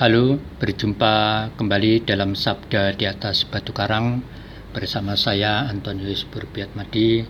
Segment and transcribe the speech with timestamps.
[0.00, 4.24] Halo, berjumpa kembali dalam Sabda di atas Batu Karang
[4.72, 7.28] bersama saya Antonius Burbiatmadi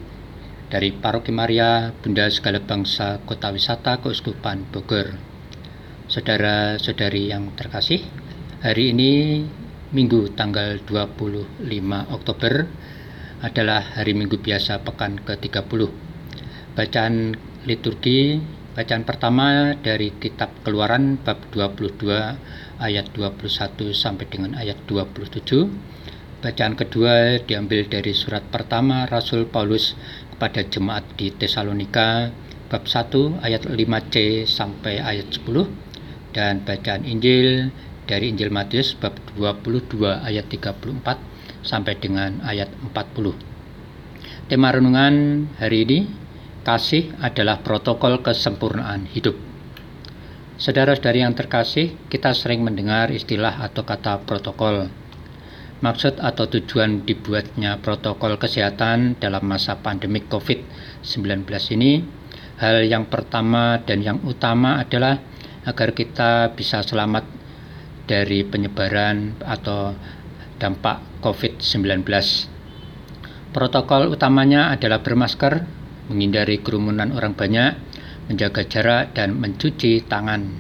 [0.71, 5.19] dari Paroki Maria Bunda Segala Bangsa Kota Wisata Keuskupan Bogor.
[6.07, 8.07] Saudara-saudari yang terkasih,
[8.63, 9.43] hari ini
[9.91, 11.67] Minggu tanggal 25
[12.15, 12.71] Oktober
[13.43, 15.91] adalah hari Minggu biasa pekan ke-30.
[16.79, 17.35] Bacaan
[17.67, 18.39] liturgi
[18.71, 22.07] Bacaan pertama dari kitab Keluaran bab 22
[22.79, 25.43] ayat 21 sampai dengan ayat 27.
[26.39, 29.99] Bacaan kedua diambil dari surat pertama Rasul Paulus
[30.31, 32.31] kepada jemaat di Tesalonika
[32.71, 37.75] bab 1 ayat 5c sampai ayat 10 dan bacaan Injil
[38.07, 43.35] dari Injil Matius bab 22 ayat 34 sampai dengan ayat 40.
[44.47, 46.30] Tema renungan hari ini
[46.61, 49.33] Kasih adalah protokol kesempurnaan hidup.
[50.61, 54.93] Saudara-saudari yang terkasih, kita sering mendengar istilah atau kata protokol.
[55.81, 61.49] Maksud atau tujuan dibuatnya protokol kesehatan dalam masa pandemi COVID-19
[61.81, 62.05] ini,
[62.61, 65.17] hal yang pertama dan yang utama adalah
[65.65, 67.25] agar kita bisa selamat
[68.05, 69.97] dari penyebaran atau
[70.61, 72.05] dampak COVID-19.
[73.57, 75.80] Protokol utamanya adalah bermasker,
[76.11, 77.79] menghindari kerumunan orang banyak,
[78.27, 80.51] menjaga jarak, dan mencuci tangan.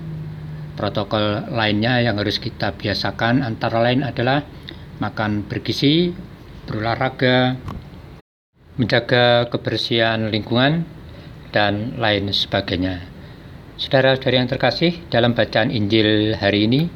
[0.78, 4.46] Protokol lainnya yang harus kita biasakan antara lain adalah
[5.02, 6.14] makan bergizi,
[6.70, 7.58] berolahraga,
[8.78, 10.86] menjaga kebersihan lingkungan,
[11.50, 13.02] dan lain sebagainya.
[13.74, 16.86] Saudara-saudari yang terkasih, dalam bacaan Injil hari ini,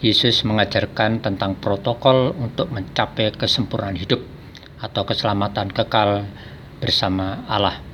[0.00, 4.24] Yesus mengajarkan tentang protokol untuk mencapai kesempurnaan hidup
[4.80, 6.24] atau keselamatan kekal
[6.80, 7.89] bersama Allah.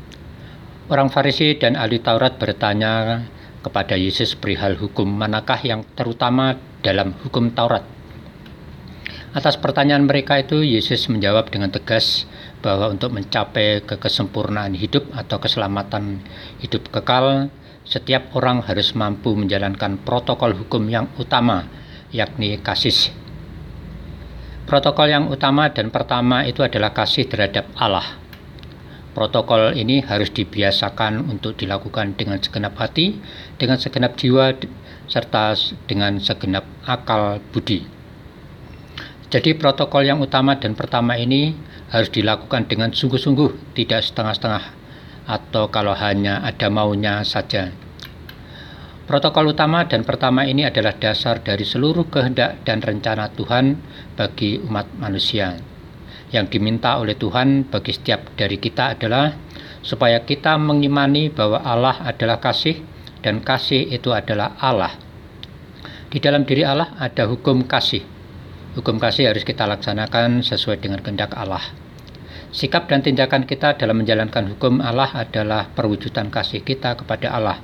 [0.86, 3.26] Orang Farisi dan ahli Taurat bertanya
[3.58, 7.82] kepada Yesus perihal hukum manakah yang terutama dalam hukum Taurat.
[9.34, 12.30] Atas pertanyaan mereka itu, Yesus menjawab dengan tegas
[12.62, 16.22] bahwa untuk mencapai kekesempurnaan hidup atau keselamatan
[16.62, 17.50] hidup kekal,
[17.82, 21.66] setiap orang harus mampu menjalankan protokol hukum yang utama,
[22.14, 23.10] yakni kasih.
[24.70, 28.25] Protokol yang utama dan pertama itu adalah kasih terhadap Allah.
[29.16, 33.16] Protokol ini harus dibiasakan untuk dilakukan dengan segenap hati,
[33.56, 34.52] dengan segenap jiwa,
[35.08, 35.56] serta
[35.88, 37.80] dengan segenap akal budi.
[39.32, 41.56] Jadi protokol yang utama dan pertama ini
[41.88, 44.64] harus dilakukan dengan sungguh-sungguh, tidak setengah-setengah,
[45.24, 47.72] atau kalau hanya ada maunya saja.
[49.08, 53.80] Protokol utama dan pertama ini adalah dasar dari seluruh kehendak dan rencana Tuhan
[54.12, 55.75] bagi umat manusia
[56.34, 59.30] yang diminta oleh Tuhan bagi setiap dari kita adalah
[59.86, 62.82] supaya kita mengimani bahwa Allah adalah kasih
[63.22, 64.94] dan kasih itu adalah Allah.
[66.10, 68.02] Di dalam diri Allah ada hukum kasih.
[68.74, 71.62] Hukum kasih harus kita laksanakan sesuai dengan kehendak Allah.
[72.54, 77.58] Sikap dan tindakan kita dalam menjalankan hukum Allah adalah perwujudan kasih kita kepada Allah.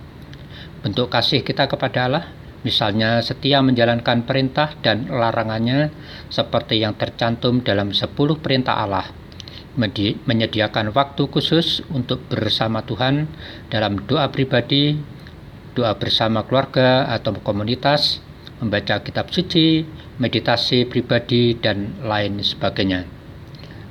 [0.83, 2.25] Bentuk kasih kita kepada Allah
[2.63, 5.91] misalnya setia menjalankan perintah dan larangannya
[6.31, 9.07] seperti yang tercantum dalam 10 perintah Allah,
[10.27, 13.27] menyediakan waktu khusus untuk bersama Tuhan
[13.69, 14.99] dalam doa pribadi,
[15.75, 18.23] doa bersama keluarga atau komunitas,
[18.63, 19.83] membaca kitab suci,
[20.23, 23.09] meditasi pribadi, dan lain sebagainya.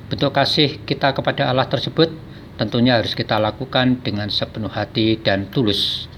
[0.08, 2.12] Bentuk kasih kita kepada Allah tersebut
[2.60, 6.11] tentunya harus kita lakukan dengan sepenuh hati dan tulus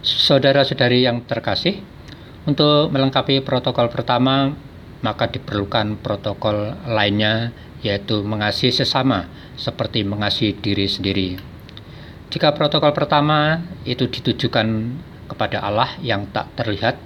[0.00, 1.84] Saudara-saudari yang terkasih,
[2.48, 4.48] untuk melengkapi protokol pertama,
[5.04, 7.52] maka diperlukan protokol lainnya,
[7.84, 9.28] yaitu mengasihi sesama
[9.60, 11.28] seperti mengasihi diri sendiri.
[12.32, 14.68] Jika protokol pertama itu ditujukan
[15.28, 16.96] kepada Allah yang tak terlihat,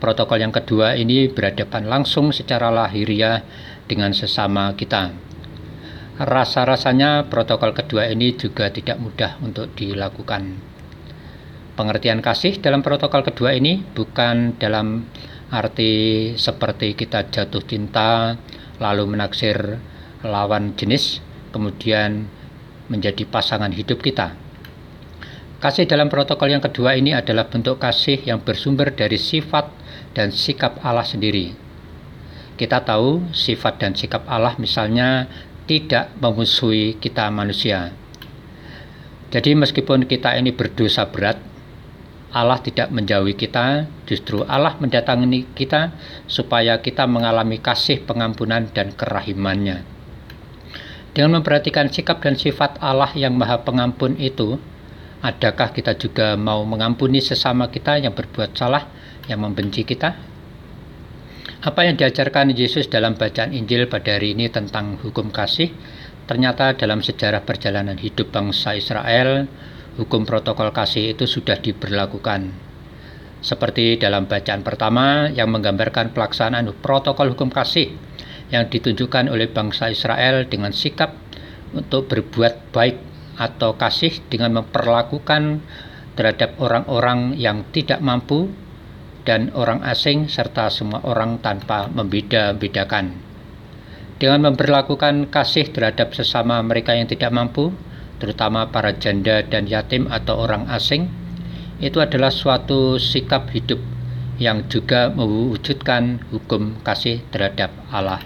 [0.00, 3.44] protokol yang kedua ini berhadapan langsung secara lahiriah
[3.84, 5.12] dengan sesama kita.
[6.16, 10.75] Rasa-rasanya protokol kedua ini juga tidak mudah untuk dilakukan.
[11.76, 15.04] Pengertian kasih dalam protokol kedua ini bukan dalam
[15.52, 18.32] arti seperti kita jatuh cinta
[18.80, 19.76] lalu menaksir
[20.24, 21.20] lawan jenis
[21.52, 22.32] kemudian
[22.88, 24.32] menjadi pasangan hidup kita.
[25.60, 29.68] Kasih dalam protokol yang kedua ini adalah bentuk kasih yang bersumber dari sifat
[30.16, 31.52] dan sikap Allah sendiri.
[32.56, 35.28] Kita tahu sifat dan sikap Allah misalnya
[35.68, 37.92] tidak memusuhi kita manusia.
[39.28, 41.36] Jadi meskipun kita ini berdosa berat,
[42.36, 45.96] Allah tidak menjauhi kita, justru Allah mendatangi kita
[46.28, 49.80] supaya kita mengalami kasih pengampunan dan kerahimannya.
[51.16, 54.60] Dengan memperhatikan sikap dan sifat Allah yang maha pengampun itu,
[55.24, 58.86] Adakah kita juga mau mengampuni sesama kita yang berbuat salah,
[59.26, 60.14] yang membenci kita?
[61.66, 65.72] Apa yang diajarkan Yesus dalam bacaan Injil pada hari ini tentang hukum kasih,
[66.28, 69.48] ternyata dalam sejarah perjalanan hidup bangsa Israel,
[69.96, 72.52] hukum protokol kasih itu sudah diberlakukan.
[73.40, 77.92] Seperti dalam bacaan pertama yang menggambarkan pelaksanaan protokol hukum kasih
[78.52, 81.12] yang ditunjukkan oleh bangsa Israel dengan sikap
[81.74, 82.96] untuk berbuat baik
[83.36, 85.60] atau kasih dengan memperlakukan
[86.16, 88.48] terhadap orang-orang yang tidak mampu
[89.28, 93.12] dan orang asing serta semua orang tanpa membeda-bedakan.
[94.16, 97.68] Dengan memperlakukan kasih terhadap sesama mereka yang tidak mampu,
[98.18, 101.08] terutama para janda dan yatim atau orang asing,
[101.80, 103.78] itu adalah suatu sikap hidup
[104.36, 108.20] yang juga mewujudkan hukum kasih terhadap Allah.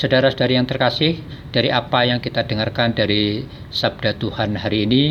[0.00, 1.20] Saudara-saudari yang terkasih,
[1.52, 5.04] dari apa yang kita dengarkan dari sabda Tuhan hari ini,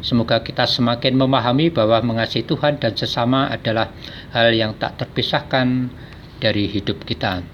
[0.00, 3.92] Semoga kita semakin memahami bahwa mengasihi Tuhan dan sesama adalah
[4.32, 5.92] hal yang tak terpisahkan
[6.40, 7.44] dari hidup kita.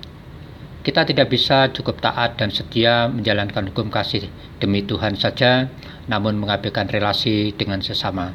[0.87, 4.31] Kita tidak bisa cukup taat dan setia menjalankan hukum kasih
[4.63, 5.67] demi Tuhan saja,
[6.07, 8.31] namun mengabaikan relasi dengan sesama.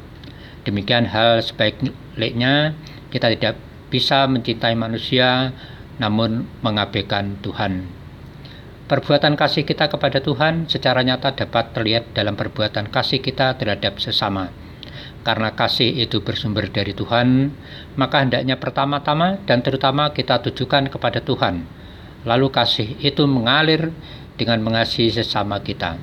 [0.68, 2.76] Demikian hal sebaiknya
[3.08, 3.56] kita tidak
[3.88, 5.56] bisa mencintai manusia,
[5.96, 7.88] namun mengabaikan Tuhan.
[8.84, 14.52] Perbuatan kasih kita kepada Tuhan secara nyata dapat terlihat dalam perbuatan kasih kita terhadap sesama.
[15.24, 17.48] Karena kasih itu bersumber dari Tuhan,
[17.96, 21.80] maka hendaknya pertama-tama dan terutama kita tujukan kepada Tuhan.
[22.22, 23.90] Lalu kasih itu mengalir
[24.38, 25.98] dengan mengasihi sesama kita.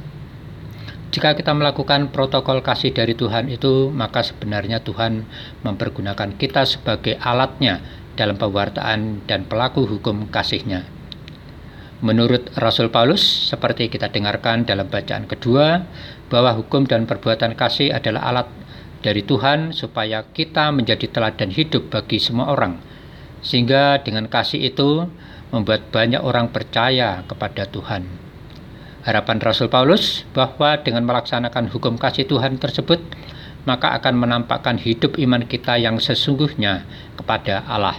[1.10, 5.26] Jika kita melakukan protokol kasih dari Tuhan itu, maka sebenarnya Tuhan
[5.66, 7.82] mempergunakan kita sebagai alatnya
[8.14, 10.86] dalam pewartaan dan pelaku hukum kasihnya.
[12.06, 15.84] Menurut Rasul Paulus, seperti kita dengarkan dalam bacaan kedua,
[16.30, 18.48] bahwa hukum dan perbuatan kasih adalah alat
[19.02, 22.80] dari Tuhan supaya kita menjadi teladan hidup bagi semua orang.
[23.42, 25.10] Sehingga dengan kasih itu
[25.50, 28.06] membuat banyak orang percaya kepada Tuhan.
[29.06, 33.00] Harapan Rasul Paulus bahwa dengan melaksanakan hukum kasih Tuhan tersebut,
[33.64, 36.86] maka akan menampakkan hidup iman kita yang sesungguhnya
[37.18, 37.98] kepada Allah.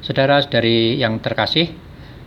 [0.00, 1.76] Saudara-saudari yang terkasih,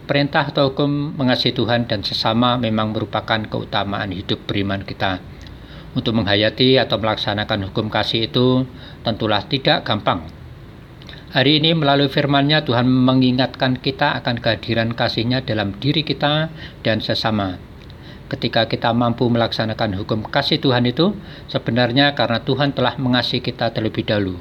[0.03, 5.23] Perintah atau hukum mengasihi Tuhan dan sesama memang merupakan keutamaan hidup beriman kita.
[5.95, 8.67] Untuk menghayati atau melaksanakan hukum kasih itu
[9.07, 10.27] tentulah tidak gampang.
[11.33, 16.53] Hari ini melalui firman-Nya Tuhan mengingatkan kita akan kehadiran kasih-Nya dalam diri kita
[16.85, 17.57] dan sesama.
[18.29, 21.17] Ketika kita mampu melaksanakan hukum kasih Tuhan itu,
[21.49, 24.37] sebenarnya karena Tuhan telah mengasihi kita terlebih dahulu.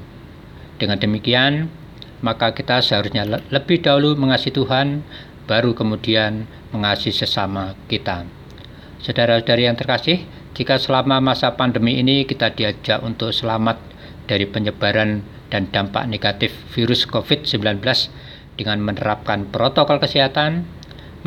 [0.77, 1.73] Dengan demikian,
[2.21, 5.01] maka kita seharusnya lebih dahulu mengasihi Tuhan
[5.49, 6.45] baru kemudian
[6.77, 8.29] mengasihi sesama kita.
[9.01, 13.81] Saudara-saudari yang terkasih, jika selama masa pandemi ini kita diajak untuk selamat
[14.29, 17.85] dari penyebaran dan dampak negatif virus COVID-19
[18.57, 20.65] dengan menerapkan protokol kesehatan,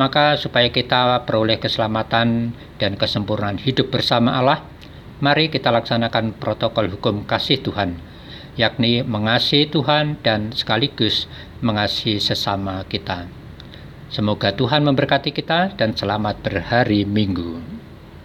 [0.01, 4.65] maka supaya kita peroleh keselamatan dan kesempurnaan hidup bersama Allah,
[5.21, 8.01] mari kita laksanakan protokol hukum kasih Tuhan,
[8.57, 11.29] yakni mengasihi Tuhan dan sekaligus
[11.61, 13.29] mengasihi sesama kita.
[14.09, 17.74] Semoga Tuhan memberkati kita dan selamat berhari Minggu.